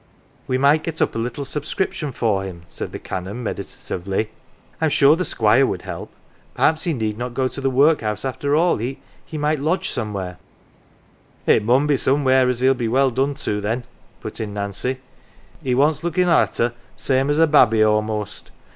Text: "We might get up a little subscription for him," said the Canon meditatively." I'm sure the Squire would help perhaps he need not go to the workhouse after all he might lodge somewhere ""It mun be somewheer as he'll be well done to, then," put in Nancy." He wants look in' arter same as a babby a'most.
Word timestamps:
"We 0.47 0.57
might 0.57 0.81
get 0.83 0.99
up 0.99 1.13
a 1.13 1.19
little 1.19 1.45
subscription 1.45 2.11
for 2.11 2.41
him," 2.43 2.63
said 2.65 2.91
the 2.91 2.97
Canon 2.97 3.43
meditatively." 3.43 4.31
I'm 4.81 4.89
sure 4.89 5.15
the 5.15 5.23
Squire 5.23 5.63
would 5.63 5.83
help 5.83 6.11
perhaps 6.55 6.85
he 6.85 6.93
need 6.93 7.19
not 7.19 7.35
go 7.35 7.47
to 7.49 7.61
the 7.61 7.69
workhouse 7.69 8.25
after 8.25 8.55
all 8.55 8.77
he 8.77 8.97
might 9.33 9.59
lodge 9.59 9.89
somewhere 9.89 10.39
""It 11.45 11.63
mun 11.63 11.85
be 11.85 11.97
somewheer 11.97 12.49
as 12.49 12.61
he'll 12.61 12.73
be 12.73 12.87
well 12.87 13.11
done 13.11 13.35
to, 13.35 13.61
then," 13.61 13.83
put 14.21 14.39
in 14.39 14.55
Nancy." 14.55 15.01
He 15.63 15.75
wants 15.75 16.03
look 16.03 16.17
in' 16.17 16.29
arter 16.29 16.73
same 16.97 17.29
as 17.29 17.37
a 17.37 17.45
babby 17.45 17.81
a'most. 17.83 18.49